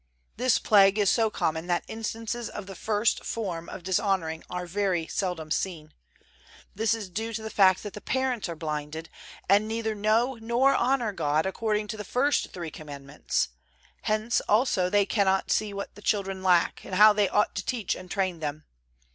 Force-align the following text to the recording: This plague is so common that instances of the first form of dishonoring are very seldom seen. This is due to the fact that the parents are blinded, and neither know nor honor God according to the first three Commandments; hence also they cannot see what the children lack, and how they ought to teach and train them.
This 0.35 0.57
plague 0.57 0.97
is 0.97 1.11
so 1.11 1.29
common 1.29 1.67
that 1.67 1.83
instances 1.87 2.49
of 2.49 2.65
the 2.65 2.73
first 2.73 3.23
form 3.23 3.69
of 3.69 3.83
dishonoring 3.83 4.43
are 4.49 4.65
very 4.65 5.05
seldom 5.05 5.51
seen. 5.51 5.93
This 6.73 6.95
is 6.95 7.07
due 7.07 7.33
to 7.33 7.43
the 7.43 7.51
fact 7.51 7.83
that 7.83 7.93
the 7.93 8.01
parents 8.01 8.49
are 8.49 8.55
blinded, 8.55 9.11
and 9.47 9.67
neither 9.67 9.93
know 9.93 10.39
nor 10.41 10.73
honor 10.73 11.13
God 11.13 11.45
according 11.45 11.85
to 11.89 11.97
the 11.97 12.03
first 12.03 12.51
three 12.51 12.71
Commandments; 12.71 13.49
hence 14.01 14.41
also 14.49 14.89
they 14.89 15.05
cannot 15.05 15.51
see 15.51 15.71
what 15.71 15.93
the 15.93 16.01
children 16.01 16.41
lack, 16.41 16.83
and 16.83 16.95
how 16.95 17.13
they 17.13 17.29
ought 17.29 17.53
to 17.53 17.63
teach 17.63 17.93
and 17.93 18.09
train 18.09 18.39
them. 18.39 18.63